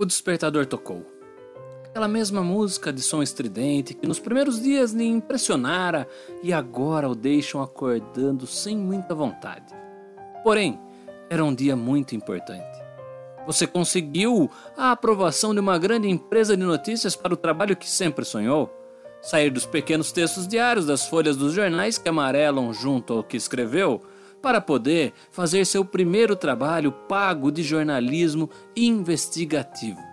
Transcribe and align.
O 0.00 0.06
despertador 0.06 0.64
tocou. 0.64 1.04
Aquela 1.84 2.08
mesma 2.08 2.42
música 2.42 2.90
de 2.90 3.02
som 3.02 3.22
estridente 3.22 3.92
que 3.92 4.06
nos 4.08 4.18
primeiros 4.18 4.58
dias 4.58 4.92
lhe 4.92 5.04
impressionara 5.04 6.08
e 6.42 6.54
agora 6.54 7.06
o 7.06 7.14
deixam 7.14 7.60
acordando 7.60 8.46
sem 8.46 8.78
muita 8.78 9.14
vontade. 9.14 9.74
Porém, 10.42 10.80
era 11.28 11.44
um 11.44 11.54
dia 11.54 11.76
muito 11.76 12.16
importante. 12.16 12.64
Você 13.46 13.66
conseguiu 13.66 14.50
a 14.74 14.90
aprovação 14.90 15.52
de 15.52 15.60
uma 15.60 15.76
grande 15.76 16.08
empresa 16.08 16.56
de 16.56 16.62
notícias 16.62 17.14
para 17.14 17.34
o 17.34 17.36
trabalho 17.36 17.76
que 17.76 17.86
sempre 17.86 18.24
sonhou? 18.24 18.74
Sair 19.20 19.50
dos 19.50 19.66
pequenos 19.66 20.10
textos 20.12 20.48
diários 20.48 20.86
das 20.86 21.06
folhas 21.06 21.36
dos 21.36 21.52
jornais 21.52 21.98
que 21.98 22.08
amarelam 22.08 22.72
junto 22.72 23.12
ao 23.12 23.22
que 23.22 23.36
escreveu 23.36 24.00
para 24.40 24.60
poder 24.60 25.12
fazer 25.30 25.64
seu 25.64 25.84
primeiro 25.84 26.34
trabalho 26.34 26.92
pago 26.92 27.50
de 27.50 27.62
jornalismo 27.62 28.48
investigativo. 28.76 30.10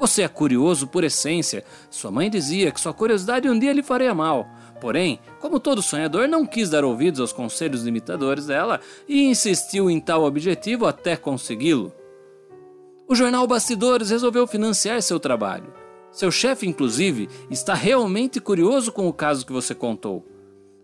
Você 0.00 0.22
é 0.22 0.28
curioso 0.28 0.88
por 0.88 1.04
essência. 1.04 1.64
Sua 1.88 2.10
mãe 2.10 2.28
dizia 2.28 2.72
que 2.72 2.80
sua 2.80 2.92
curiosidade 2.92 3.48
um 3.48 3.56
dia 3.56 3.72
lhe 3.72 3.84
faria 3.84 4.12
mal. 4.12 4.48
Porém, 4.80 5.20
como 5.38 5.60
todo 5.60 5.80
sonhador, 5.80 6.26
não 6.26 6.44
quis 6.44 6.68
dar 6.68 6.84
ouvidos 6.84 7.20
aos 7.20 7.32
conselhos 7.32 7.84
limitadores 7.84 8.46
dela 8.46 8.80
e 9.06 9.22
insistiu 9.22 9.88
em 9.88 10.00
tal 10.00 10.24
objetivo 10.24 10.86
até 10.86 11.16
consegui-lo. 11.16 11.92
O 13.06 13.14
jornal 13.14 13.46
Bastidores 13.46 14.10
resolveu 14.10 14.44
financiar 14.44 15.00
seu 15.02 15.20
trabalho. 15.20 15.72
Seu 16.10 16.32
chefe, 16.32 16.66
inclusive, 16.66 17.28
está 17.48 17.72
realmente 17.72 18.40
curioso 18.40 18.90
com 18.90 19.06
o 19.06 19.12
caso 19.12 19.46
que 19.46 19.52
você 19.52 19.72
contou. 19.72 20.26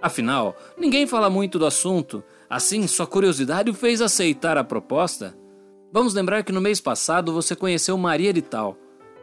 Afinal, 0.00 0.56
ninguém 0.76 1.08
fala 1.08 1.28
muito 1.28 1.58
do 1.58 1.66
assunto, 1.66 2.22
assim 2.48 2.86
sua 2.86 3.06
curiosidade 3.06 3.70
o 3.70 3.74
fez 3.74 4.00
aceitar 4.00 4.56
a 4.56 4.64
proposta. 4.64 5.36
Vamos 5.92 6.14
lembrar 6.14 6.42
que 6.42 6.52
no 6.52 6.60
mês 6.60 6.80
passado 6.80 7.32
você 7.32 7.56
conheceu 7.56 7.96
Maria 7.96 8.32
de 8.32 8.42
Tal, 8.42 8.76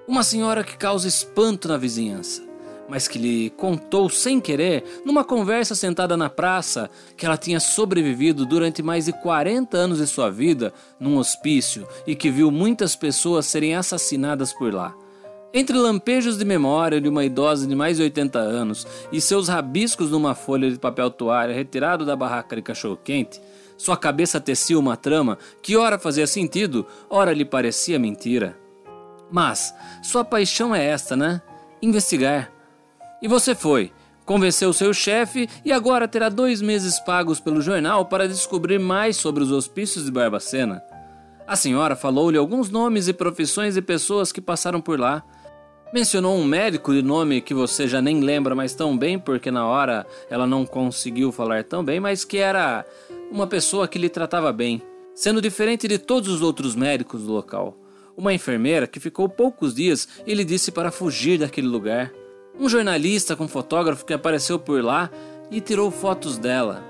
uma 0.07 0.23
senhora 0.23 0.63
que 0.63 0.77
causa 0.77 1.07
espanto 1.07 1.67
na 1.67 1.77
vizinhança, 1.77 2.43
mas 2.89 3.07
que 3.07 3.17
lhe 3.17 3.49
contou 3.51 4.09
sem 4.09 4.39
querer, 4.39 4.83
numa 5.05 5.23
conversa 5.23 5.75
sentada 5.75 6.15
na 6.17 6.29
praça, 6.29 6.89
que 7.15 7.25
ela 7.25 7.37
tinha 7.37 7.59
sobrevivido 7.59 8.45
durante 8.45 8.83
mais 8.83 9.05
de 9.05 9.13
40 9.13 9.77
anos 9.77 9.97
de 9.99 10.07
sua 10.07 10.29
vida 10.29 10.73
num 10.99 11.17
hospício 11.17 11.87
e 12.05 12.15
que 12.15 12.31
viu 12.31 12.51
muitas 12.51 12.95
pessoas 12.95 13.45
serem 13.45 13.75
assassinadas 13.75 14.53
por 14.53 14.73
lá. 14.73 14.95
Entre 15.57 15.77
lampejos 15.77 16.37
de 16.37 16.43
memória 16.43 16.99
de 16.99 17.07
uma 17.07 17.23
idosa 17.23 17.65
de 17.65 17.73
mais 17.73 17.95
de 17.95 18.03
80 18.03 18.37
anos 18.37 18.85
e 19.09 19.21
seus 19.21 19.47
rabiscos 19.47 20.11
numa 20.11 20.35
folha 20.35 20.69
de 20.69 20.77
papel 20.77 21.09
toalha 21.09 21.55
retirado 21.55 22.05
da 22.05 22.13
barraca 22.13 22.57
de 22.57 22.61
cachorro-quente, 22.61 23.41
sua 23.77 23.95
cabeça 23.95 24.41
tecia 24.41 24.77
uma 24.77 24.97
trama 24.97 25.37
que 25.61 25.77
ora 25.77 25.97
fazia 25.97 26.27
sentido, 26.27 26.85
ora 27.09 27.31
lhe 27.31 27.45
parecia 27.45 27.97
mentira. 27.97 28.59
Mas 29.31 29.73
sua 30.03 30.25
paixão 30.25 30.75
é 30.75 30.83
esta, 30.83 31.15
né? 31.15 31.41
Investigar. 31.81 32.51
E 33.21 33.27
você 33.29 33.55
foi, 33.55 33.93
convenceu 34.25 34.73
seu 34.73 34.93
chefe 34.93 35.47
e 35.63 35.71
agora 35.71 36.05
terá 36.05 36.27
dois 36.27 36.61
meses 36.61 36.99
pagos 36.99 37.39
pelo 37.39 37.61
jornal 37.61 38.07
para 38.07 38.27
descobrir 38.27 38.77
mais 38.77 39.15
sobre 39.15 39.41
os 39.41 39.53
hospícios 39.53 40.03
de 40.03 40.11
Barbacena. 40.11 40.83
A 41.47 41.55
senhora 41.55 41.95
falou-lhe 41.95 42.37
alguns 42.37 42.69
nomes 42.69 43.07
e 43.07 43.13
profissões 43.13 43.75
de 43.75 43.81
pessoas 43.81 44.33
que 44.33 44.41
passaram 44.41 44.81
por 44.81 44.99
lá 44.99 45.23
Mencionou 45.95 46.35
um 46.35 46.43
médico 46.43 46.93
de 46.93 47.01
nome 47.01 47.39
que 47.39 47.53
você 47.53 47.87
já 47.87 48.01
nem 48.01 48.19
lembra 48.19 48.53
mais 48.53 48.75
tão 48.75 48.97
bem, 48.97 49.17
porque 49.17 49.49
na 49.49 49.65
hora 49.65 50.05
ela 50.29 50.45
não 50.45 50.65
conseguiu 50.65 51.31
falar 51.31 51.63
tão 51.63 51.85
bem, 51.85 52.01
mas 52.01 52.25
que 52.25 52.37
era 52.37 52.85
uma 53.31 53.47
pessoa 53.47 53.87
que 53.87 53.97
lhe 53.97 54.09
tratava 54.09 54.51
bem, 54.51 54.81
sendo 55.13 55.41
diferente 55.41 55.87
de 55.87 55.97
todos 55.97 56.27
os 56.27 56.41
outros 56.41 56.75
médicos 56.75 57.23
do 57.23 57.31
local. 57.31 57.77
Uma 58.17 58.33
enfermeira 58.33 58.87
que 58.87 58.99
ficou 58.99 59.29
poucos 59.29 59.73
dias 59.73 60.05
e 60.27 60.33
lhe 60.33 60.43
disse 60.43 60.69
para 60.69 60.91
fugir 60.91 61.39
daquele 61.39 61.67
lugar. 61.67 62.11
Um 62.59 62.67
jornalista 62.67 63.33
com 63.33 63.47
fotógrafo 63.47 64.03
que 64.03 64.13
apareceu 64.13 64.59
por 64.59 64.83
lá 64.83 65.09
e 65.49 65.61
tirou 65.61 65.89
fotos 65.91 66.37
dela. 66.37 66.83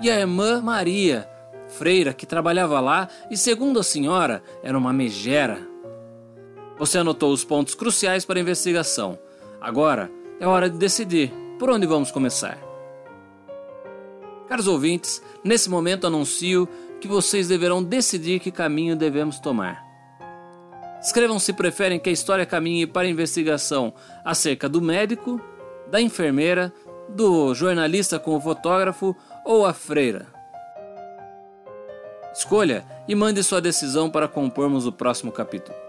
E 0.00 0.08
a 0.08 0.20
irmã 0.20 0.62
Maria, 0.62 1.28
freira 1.66 2.12
que 2.12 2.24
trabalhava 2.24 2.78
lá 2.78 3.08
e, 3.32 3.36
segundo 3.36 3.80
a 3.80 3.82
senhora, 3.82 4.44
era 4.62 4.78
uma 4.78 4.92
megera. 4.92 5.58
Você 6.78 6.98
anotou 6.98 7.32
os 7.32 7.44
pontos 7.44 7.74
cruciais 7.74 8.24
para 8.24 8.38
a 8.38 8.42
investigação. 8.42 9.18
Agora 9.60 10.10
é 10.38 10.46
hora 10.46 10.70
de 10.70 10.78
decidir 10.78 11.32
por 11.58 11.70
onde 11.70 11.86
vamos 11.86 12.10
começar. 12.10 12.58
Caros 14.48 14.68
ouvintes, 14.68 15.22
nesse 15.42 15.68
momento 15.68 16.06
anuncio 16.06 16.68
que 17.00 17.08
vocês 17.08 17.48
deverão 17.48 17.82
decidir 17.82 18.40
que 18.40 18.50
caminho 18.50 18.96
devemos 18.96 19.38
tomar. 19.38 19.84
Escrevam 21.00 21.38
se 21.38 21.52
preferem 21.52 21.98
que 21.98 22.08
a 22.08 22.12
história 22.12 22.46
caminhe 22.46 22.86
para 22.86 23.06
a 23.06 23.10
investigação 23.10 23.92
acerca 24.24 24.68
do 24.68 24.80
médico, 24.80 25.40
da 25.90 26.00
enfermeira, 26.00 26.72
do 27.08 27.54
jornalista 27.54 28.18
com 28.18 28.36
o 28.36 28.40
fotógrafo 28.40 29.14
ou 29.44 29.66
a 29.66 29.72
freira. 29.72 30.26
Escolha 32.32 32.84
e 33.06 33.14
mande 33.14 33.42
sua 33.42 33.60
decisão 33.60 34.10
para 34.10 34.28
compormos 34.28 34.86
o 34.86 34.92
próximo 34.92 35.32
capítulo. 35.32 35.87